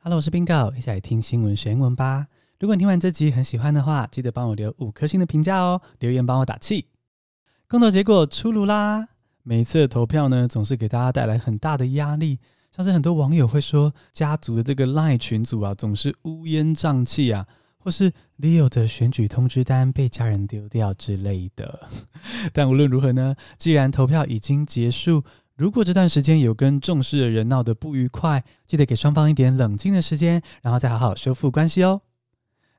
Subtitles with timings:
[0.00, 2.28] Hello，我是 Bingo，一起来听新闻学英文吧。
[2.60, 6.86] 如果你听完这集很喜欢的话，记得帮我留五颗星的评价哦，留言帮我打气。
[7.66, 9.08] 公投结果出炉啦！
[9.42, 12.38] 每一次的投票呢，总是给大家带来很大的压力，
[12.70, 21.88] 像是很多网友会说，家族的这个 LINE 群组啊，总是乌烟瘴气啊，或是 Leo 的选举通知单被家人丢掉之类的。
[22.54, 25.24] 但无论如何呢，既然投票已经结束。
[25.58, 32.02] 如果这段时间有跟重视的人闹得不愉快，记得给双方一点冷静的时间，然后再好好修复关系哦。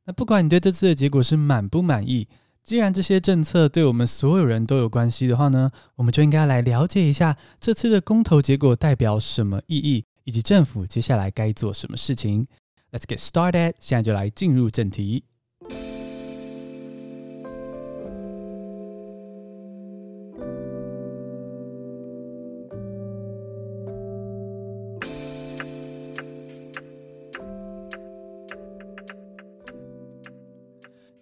[0.06, 2.30] 那不管你对这次的结果是满不满意，
[2.64, 12.48] 既然这些政策对我们所有人都有关系的话呢，我们就应该来了解一下这次的公投结果代表什么意义，以及政府接下来该做什么事情。
[12.94, 15.26] Let's get started，现在就来进入正题。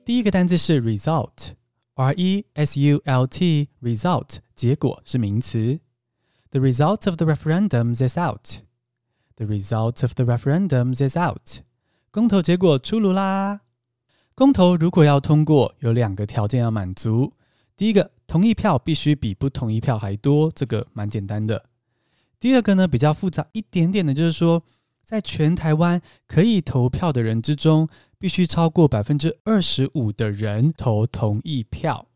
[0.07, 1.55] 第一个单词是 result
[1.95, 5.81] re s u l t result 结果是名词。
[6.49, 8.61] The result of the referendums is out
[9.35, 11.61] the result of the referendums is out
[12.09, 13.63] 公投结果出炉啦。
[14.33, 17.33] 公投如果要通过有两个条件要满足。
[17.75, 21.65] 第一个同意票必须比不同意票还多这个蛮简单的。
[22.39, 24.63] 第二个呢比较复杂一点点的就是说
[25.03, 27.89] 在全台湾可以投票的人之中
[28.19, 32.07] 必须超过百分之二十五的人投同意票。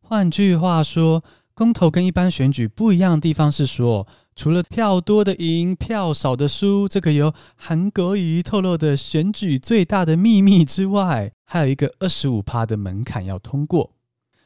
[0.00, 1.22] 换句话说，
[1.54, 13.92] 公投跟一般选举不一样的地方是说，除了票多的赢、票少的输这个由韩国瑜透露的选举最大的秘密之外，还有一个二十五趴的门槛要通过。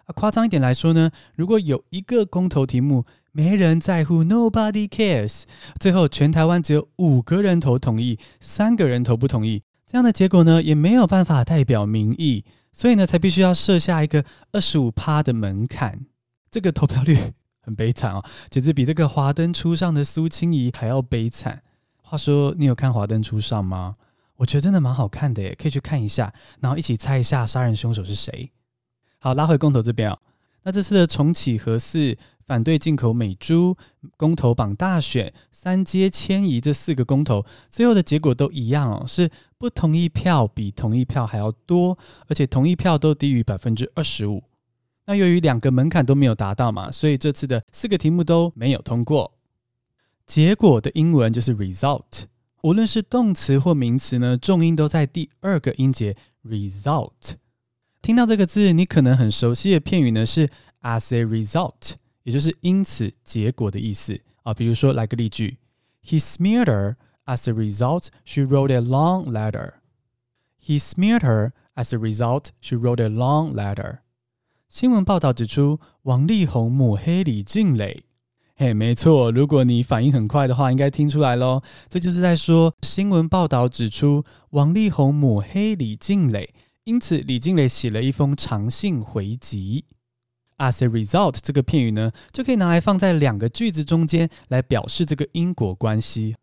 [0.05, 5.43] 啊，夸张一点来说呢，如果有一个公投题目没人在乎，Nobody cares，
[5.81, 9.63] 最后全台湾只有五个人投同意，三个人投不同意。
[9.87, 16.07] 这样的结果呢，也没有办法代表民意，所以呢，才必须要设下一个二十五趴的门槛。
[16.51, 17.17] 这个投票率
[17.61, 21.63] 很悲惨哦，简直比这个华灯初上的苏青怡还要悲惨。
[22.03, 23.97] 话说，你有看华灯初上吗？
[24.37, 28.51] 我觉得真的蛮好看的耶，可以去看一下，然后一起猜一下杀人凶手是谁。
[29.19, 30.19] 好，拉回公投这边哦。
[30.65, 32.17] 那这次的重启核四、
[32.47, 33.77] 反对进口美猪、
[34.17, 41.99] 公投榜大选、三阶迁移这四个公投，最后的结果都一样哦，是不同意票比同意票还要多，
[42.29, 44.45] 而且同意票都低于百分之二十五。
[45.07, 49.33] 那由于两个门槛都没有达到嘛，所以这次的四个题目都没有通过。
[50.25, 52.25] 结果的英文就是 result，
[52.63, 57.35] 无论是动词或名词呢，重音都在第二个音节 result。
[58.03, 60.49] 听到这个字，你可能很熟悉的片语呢是
[60.83, 61.95] as a result，
[62.27, 64.53] 也就是因此结果的意思啊。
[64.53, 65.59] 比如说，来个例句
[66.05, 68.09] ：He smeared her as a result.
[68.25, 69.75] She wrote a long letter.
[70.61, 72.47] He smeared her as a result.
[72.61, 73.99] She wrote a long letter.
[74.69, 78.03] 新闻报道指出，王力宏抹黑李静蕾。
[78.57, 81.63] 嘿，没错，如果你反应很快的话，应该听出来咯。
[81.89, 86.53] 这就是在说，新闻报道指出，王力宏抹黑李静蕾。
[86.83, 89.85] 因此，李静蕾写了一封长信回击。
[90.59, 96.35] As a result，这个片语呢，就可以拿来放在两个句子中间，来表示这个因果关系。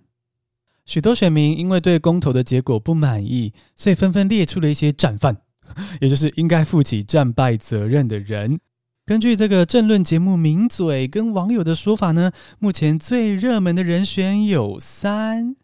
[0.84, 5.42] 许多选民因为对公投的结果不满意，所以纷纷列出了一些战犯，
[6.00, 8.58] 也就是应该负起战败责任的人。
[9.04, 15.54] 根据这个政论节目名嘴跟网友的说法呢，目前最热门的人选有三：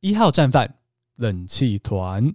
[0.00, 0.76] 一号战犯
[1.16, 2.34] 冷气团，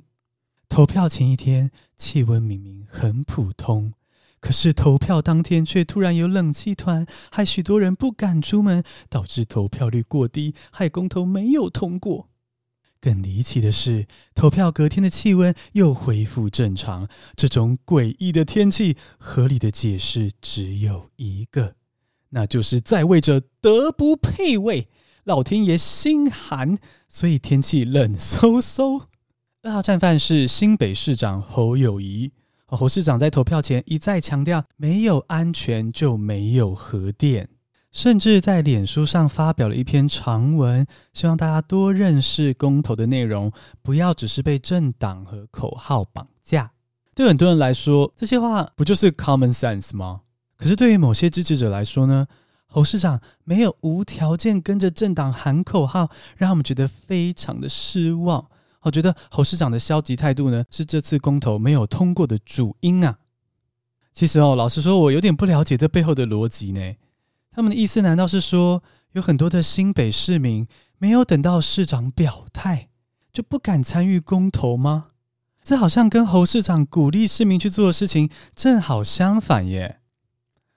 [0.69, 3.93] 投票前一天气温明明很普通，
[4.39, 12.29] 可是投票当天却突然有冷气团，害许多人不敢出门，导致投票率过低，害公投没有通过。
[13.01, 17.09] 更离奇的是，投票隔天的气温又恢复正常。
[17.35, 21.75] 这种诡异的天气，合理的解释只有一个，
[22.29, 24.87] 那就是在位者德不配位，
[25.23, 26.77] 老天爷心寒，
[27.07, 29.07] 所以天气冷飕飕。
[29.61, 32.31] 二号战犯是新北市长侯友宜。
[32.65, 37.49] 侯市长在投票前一再强调，没有安全就没有核电，
[37.91, 43.51] 甚至在脸书上发表了一篇长文，希望大家多认识公投的内容，
[43.81, 46.71] 不要只是被政党和口号绑架。
[47.13, 50.21] 对很多人来说，这些话不就是 common sense 吗？
[50.55, 52.27] 可是对于某些支持者来说呢，
[52.65, 58.47] 侯市长没有无条件跟着政党喊口号，让他们觉得非常的失望。
[58.83, 63.19] 我觉得侯市长的消极态度呢，是这次公投没有通过的主因啊。
[64.13, 66.95] 其实哦，老实说，我有点不了解这背后的逻辑呢。
[67.51, 68.83] 他们的意思难道是说，
[69.13, 70.67] 有很多的新北市民
[70.97, 72.89] 没有等到市长表态，
[73.31, 75.07] 就不敢参与公投吗？
[75.61, 79.99] 这好像跟侯市长鼓励市民去做的事情正好相反耶。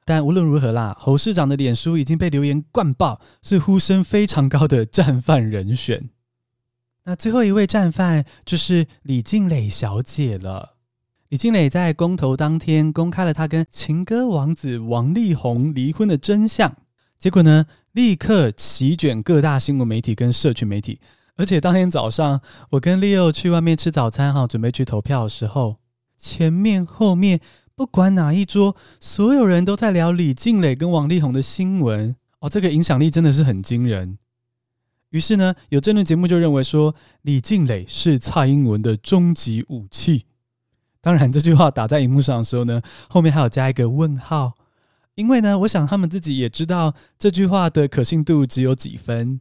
[0.05, 6.11] 但无论如何啦，侯市长的脸书已经被留言灌爆，是呼声非常高的战犯人选。
[7.05, 10.77] 那最后一位战犯就是李静蕾小姐了。
[11.31, 16.77] 李静蕾在公投当天公开了她跟情歌王子王力宏离婚的真相，
[17.19, 21.01] 结果呢，立刻席卷各大新闻媒体跟社群媒体。
[21.35, 22.41] 而且当天早上，
[22.71, 25.79] 我跟 Leo 去外面吃早餐哈，准备去投票的时候，
[26.17, 27.41] 前面后面
[27.75, 34.19] 不管哪一桌，所有人都在聊李静蕾跟王力宏的新闻哦，这个影响力真的是很惊人。
[35.13, 40.25] 于是呢，有争论节目就认为说，李静蕾是蔡英文的终极武器。
[41.03, 42.81] 当然，这句话打在荧幕上的时候呢，
[43.11, 44.55] 后面还有加一个问号，
[45.15, 49.41] 因为呢，我想他们自己也知道这句话的可信度只有几分。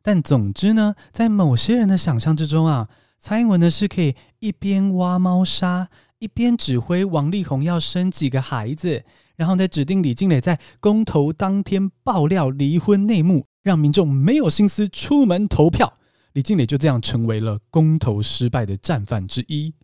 [0.00, 2.88] 但总之呢，在某些人的想象之中啊，
[3.18, 5.88] 蔡英文呢是可以一边挖猫砂，
[6.18, 9.04] 一边指挥王力宏要生几个孩子，
[9.36, 13.47] 然后再指定李静蕾在公投当天爆料离婚内幕。
[13.62, 15.92] 让民众没有心思出门投票，
[16.32, 19.74] 李静蕾就这样成为了公投失败的战犯之一。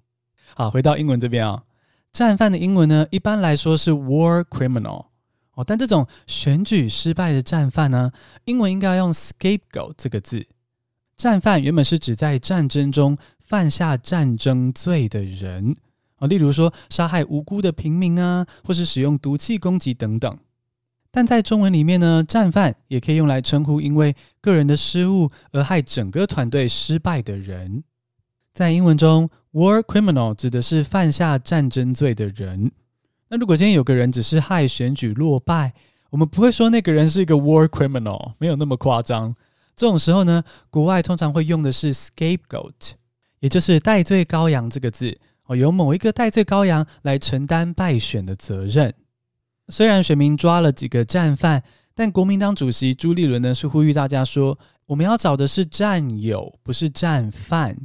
[0.55, 1.65] 好，回到英文这边啊，
[2.13, 5.07] 战犯的英文呢，一般来说是 war criminal
[5.55, 8.13] 哦，但这种选举失败的战犯呢，
[8.45, 10.47] 英文应该要用 scapegoat 这个字。
[11.17, 15.77] 战犯原本是指在战争中犯下战争罪的人
[16.17, 20.39] 啊，例如说杀害无辜的平民啊，或是使用毒气攻击等等。
[21.17, 27.85] 但在中文里面呢，战犯也可以用来称呼因为个人的失误而害整个团队失败的人。
[28.53, 32.73] 在英文中，war criminal 指的是犯下战争罪的人。
[33.29, 35.73] 那如果今天有个人只是害选举落败，
[36.11, 39.37] 我们不会说那个人是一个 war criminal，没有那么夸张。
[39.77, 42.95] 这种时候呢，国外通常会用的是 scapegoat，
[43.39, 45.17] 也就是代罪羔羊这个字
[45.47, 48.93] 哦，由某一个代罪羔羊来承担败选的责任。
[49.69, 51.63] 虽然选民抓了几个战犯，
[51.95, 57.77] 但国民党主席朱立伦呢是呼吁大家说：“我们要找的是战友，不是战犯。”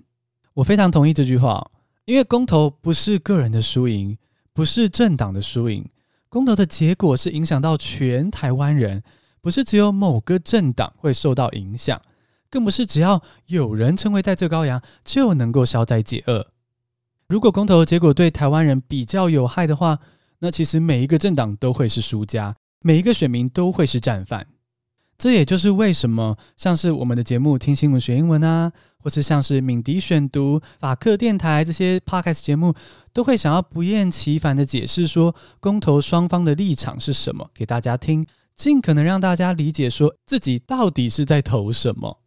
[0.56, 1.72] 我非常同意这句话，
[2.06, 4.18] 因为公投不是个人的输赢，
[4.52, 5.88] 不是政党的输赢，
[6.28, 9.02] 公投的结果是影响到全台湾人，
[9.40, 12.02] 不是只有某个政党会受到影响，
[12.50, 16.48] 更不是只要有人成为代罪羔羊就能够消灾解厄。
[17.30, 20.00] 如果公投结果对台湾人比较有害的话，
[20.40, 24.48] 那其实每一个政党都会是输家，每一个选民都会是战犯。
[25.18, 32.74] 这也就是为什么像是我们的节目《听新闻学英文》啊，或是像是敏迪选读、法克电台这些 podcast 节目，
[33.12, 42.22] 都会想要不厌其烦的解释说公投双方的立场是什么给大家听，尽可能让大家理解说自己到底是在投什么。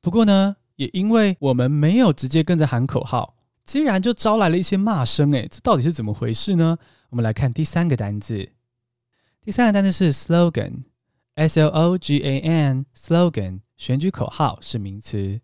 [0.00, 3.33] 不过呢，也因为我们没有直接跟着喊口号，
[3.64, 5.32] 竟然就招来了一些骂声。
[5.32, 6.78] 诶，这到底是怎么回事呢？
[7.10, 8.50] 我们来看第三个单字，
[9.40, 15.40] 第三个单字是 slogan，s l o g a n，slogan 选举口号是名词。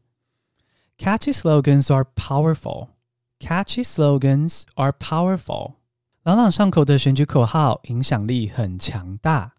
[0.99, 2.89] Catchy slogans are powerful.
[3.39, 5.77] Catchy slogans are powerful.
[6.25, 9.55] 朗朗上口的选举口号影响力很强大。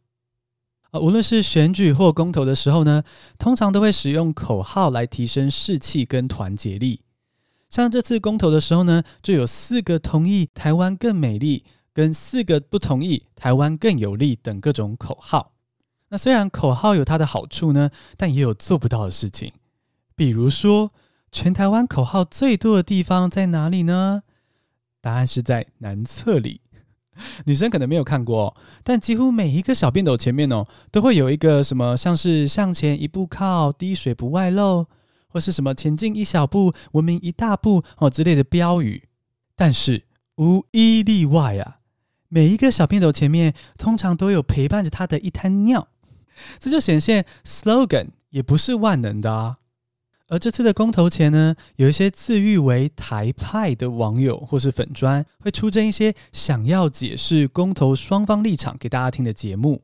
[0.92, 3.04] 啊，无论是选举或公投的时候呢，
[3.40, 7.02] 通常都会使用口号来提升士气跟团结力。
[7.72, 11.64] 像这次公投的时候呢，就有四个同意台湾更美丽。
[11.94, 15.52] 跟四个不同意，台湾更有利等各种口号。
[16.08, 19.52] 那虽然口号有它的好处呢，但也有做不到的事情。
[20.16, 20.94] 比如说，
[21.34, 24.24] 全台湾口号最多的地方在哪里呢？
[25.02, 26.62] 答案是在南侧里。
[27.46, 34.88] 女生可能没有看过，但几乎每一个小便斗前面哦，都会有一个什么，像是向前一步靠，滴水不外漏，
[35.32, 39.08] 或是什么前进一小步，文明一大步哦之类的标语。
[39.56, 40.04] 但是
[40.38, 41.80] 无一例外啊，
[42.30, 45.88] 每一个小便斗前面通常都有陪伴着他的一滩尿，
[46.60, 49.58] 这就显现 slogan 也不是万能的啊。
[50.28, 59.84] 而这次的公投前呢，有一些自誉为台派的网友或是粉专，会出征一些想要解释公投双方立场给大家听的节目，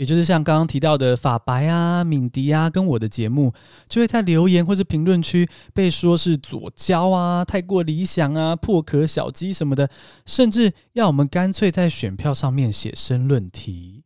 [0.00, 3.52] 也就是像刚刚提到的法白啊、敏迪啊，跟我的节目，
[3.86, 9.90] 就会在留言或是评论区被说是左交啊、太过理想啊、破壳小鸡什么的，
[10.24, 14.04] 甚至要我们干脆在选票上面写申论题。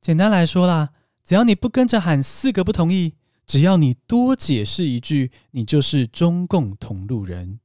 [0.00, 0.90] 简单来说啦，
[1.24, 3.14] 只要你不跟着喊四个不同意。
[3.44, 7.58] 只要你多解释一句，你就是中共同路人。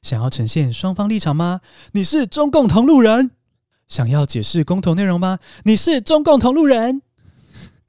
[0.00, 1.60] 想要呈现双方立场吗？
[1.92, 3.32] 你是中共同路人。
[3.92, 5.38] 想要解释公投内容吗？
[5.64, 7.02] 你是中共同路人。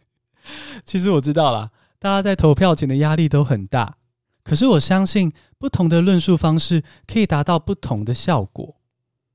[0.84, 3.96] 其实我知道啦，大家在投票前的压力都很大。
[4.44, 8.76] 可是我相信，不同的论述方式可以达到不同的效果。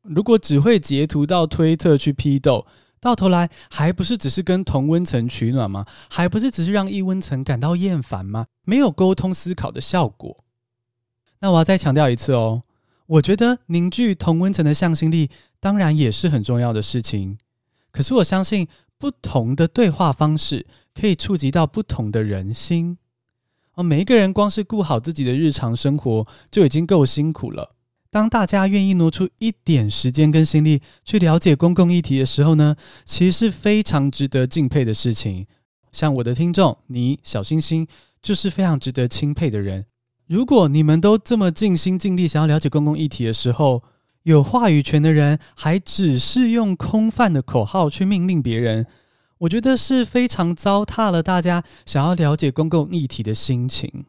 [0.03, 2.67] 如果只会截图到推特去批斗，
[3.01, 5.87] 到头来还不是只是跟同温层取暖吗？
[6.11, 8.49] 还不是只是让异温层感到厌烦吗？
[8.65, 10.45] 没有沟通思考的效果。
[11.41, 12.65] 那我要再强调一次哦，
[13.09, 17.39] 我觉得凝聚同温层的向心力当然也是很重要的事情。
[17.91, 22.99] 可是我相信不同的对话方式可以触及到不同的人心。
[23.75, 27.77] 哦，每一个人光是顾好自己的日常生活就已经够辛苦了。
[28.11, 35.47] 当大家愿意挪出一点时间跟心力去了解公共议题的时候呢，其实是非常值得敬佩的事情。
[35.93, 37.87] 像我的听众，你小星星
[38.21, 39.87] 就是非常值得钦佩的人。
[40.29, 43.83] 如果你们都这么尽心尽力想要了解公共议题的时候，
[44.25, 48.87] 有话语权的人还只是用空泛的口号去命令别人，
[49.39, 54.05] 我觉得是非常糟蹋了大家想要了解公共议题的心情。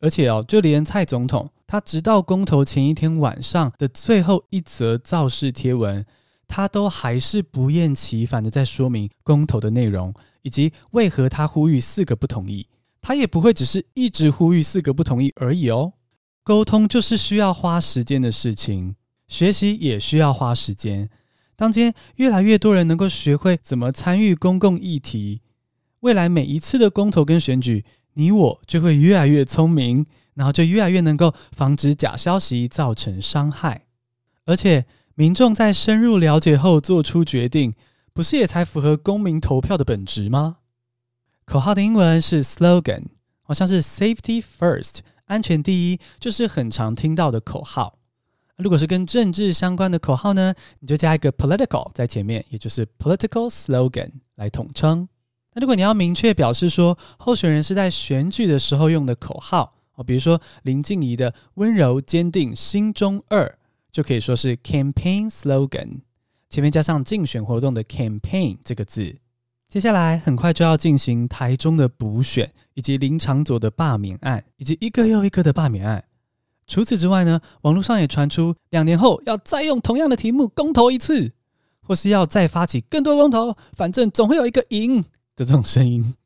[0.00, 1.50] 而且哦，就连蔡总统。
[1.64, 6.04] 他直到公投前一天晚上的最后一则造势贴文，
[6.48, 12.66] 他都还是不厌其烦的在说明公投的内容，以及为何他呼吁四个不同意。
[13.00, 15.94] 他也不会只是一直呼吁四个不同意而已哦。
[16.42, 18.96] 沟通就是需要花时间的事情，
[19.28, 21.08] 学习也需要花时间。
[21.56, 25.42] 当今越来越多人能够学会怎么参与公共议题，
[26.00, 30.06] 未来每一次的公投跟选举，你我就会越来越聪明。
[30.34, 33.84] 然后就越来越能够防止假消息造成伤害，
[34.46, 37.74] 而且民众在深入了解后做出决定，
[38.14, 40.58] 不是也才符合公民投票的本质吗？
[41.50, 43.06] 口号的英文是 slogan，
[43.42, 47.98] 好像是 safety first，安全第一，就是很常听到的口号。
[48.56, 55.08] 如果是跟政治相关的口号呢，你就加一个 political 在前面，也就是 political slogan 来统称。
[55.54, 60.04] 那如果你要明确表示说候选人是在选举的时候用的口号哦。
[60.04, 63.58] 比如说林静怡的温柔坚定心中二，
[63.90, 66.02] 就可以说是 campaign slogan，
[66.48, 69.16] 前面加上竞选活动的 campaign 这个字。
[69.70, 76.04] 接下来很快就要进行台中的补选，以及林长佐的罢免案，以及一个又一个的罢免案。
[76.66, 81.30] 除此之外呢，网络上也传出两年后要再用同样的题目公投一次，
[81.80, 85.02] 或是要再发起更多公投，反正总会有一个赢
[85.36, 86.16] 的这种声音。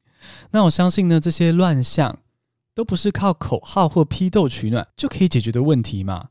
[0.52, 2.18] 那我相信呢，这些乱象。
[2.76, 6.26] 都不是靠口号或批斗取暖就可以解决的问题嘛，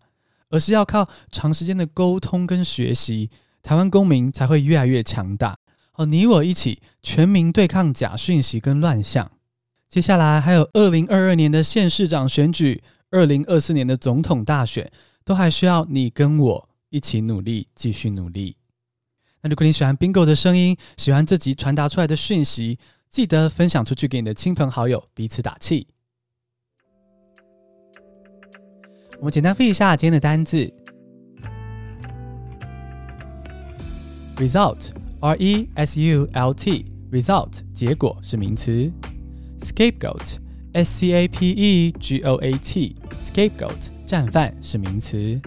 [0.50, 3.30] 而是要靠长时间的沟通跟学习，
[3.62, 5.58] 台湾公民才会越来越强大。
[5.96, 9.30] 好，你我一起全民对抗假讯息跟乱象。
[9.88, 14.92] 接下来还有二零二二年的县市长选举，二零二四年的总统大选，
[15.24, 18.58] 都还需要你跟我一起努力，继续努力。
[19.42, 22.80] 那如果你喜欢 Bingo 的声音，喜欢这集传达出来的讯息，
[23.12, 25.86] 记得分享出去给你的亲朋好友，彼此打气。
[29.20, 30.74] 我们简单复习一下今天的单字
[34.38, 34.90] ：result
[35.24, 38.92] R E S U L T，result 结果是名词
[39.58, 45.40] ；scapegoat，s c a p e g o a t，scapegoat 战犯是名词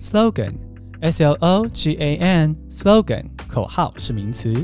[0.00, 4.54] ；slogan，s l o g a n，slogan 口号是名词。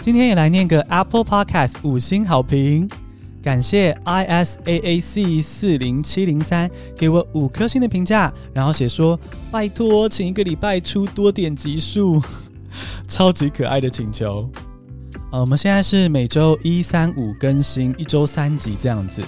[0.00, 2.88] 今天也来念个 Apple Podcast 五星好评。
[3.42, 9.20] 感谢 i s a a c 四零七零三给我五颗星的评价，然后写说
[9.50, 12.22] 拜托，请一个礼拜出多点集数，
[13.08, 14.48] 超级可爱的请求。
[15.32, 19.22] 呃，我们现在是每周一、三、五更新，一周三集这样子。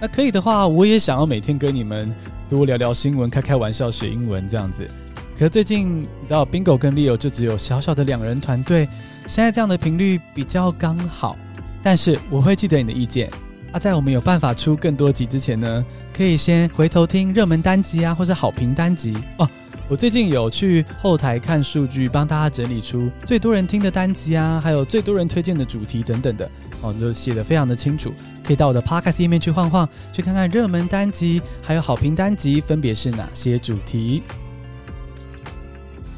[0.00, 2.14] 那可以的话，我也想要每天跟你们
[2.48, 4.88] 多聊聊新闻，开开玩笑，学英文这样子。
[5.34, 8.88] 可是最近你知道，Bingo 跟 Leo 就只有小小的两人团队，
[9.26, 11.36] 现在这样的频率比较刚好。
[11.82, 13.28] 但是我会记得你的意见
[13.72, 15.84] 啊，在我们有办法出更多集之前呢，
[16.16, 19.48] 可以先回头听热门单集啊，或者好评单集哦。
[19.92, 28.10] 我最近有去后台看数据，帮大家整理出最多人听的单集啊，还有最多人推荐的主题等等的哦，都写得非常的清楚。
[28.42, 34.22] 可以到我的 Podcast 页面去晃晃，去看看热门单集还有好评单集分别是哪些主题。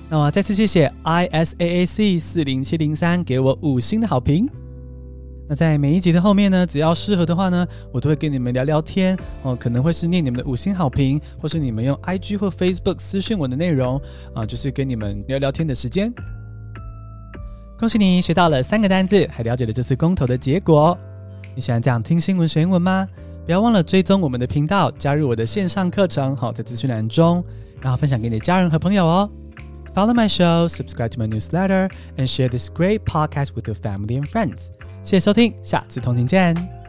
[0.08, 4.48] 那么再次谢谢 ISAAC 四零七零三给我五星的好评。
[5.46, 14.00] 那在每一集的后面呢，只要适合的话呢，我都会跟你们聊聊天哦，可能会是念你们的五星好评，或是你们用 IG 或 Facebook 私讯我的内容
[14.34, 16.12] 啊，就是跟你们聊聊天的时间。
[17.78, 20.96] 恭喜你学到了三个单字，还了解了这次公投的结果。
[21.54, 23.06] 你喜欢这样听新闻学英文吗？
[23.44, 27.44] 不要忘了追踪我们的频道，加入我的线上课程，好，在资讯栏中，
[27.82, 29.30] 然后分享给你的家人和朋友哦。
[29.94, 34.26] Follow my show, subscribe to my newsletter, and share this great podcast with your family and
[34.26, 34.68] friends.
[35.04, 36.83] 谢谢收听，下次同行见。